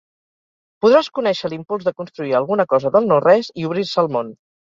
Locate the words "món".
4.19-4.35